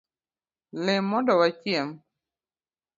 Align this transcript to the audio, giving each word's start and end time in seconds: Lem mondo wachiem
Lem 0.83 1.03
mondo 1.11 1.33
wachiem 1.39 1.87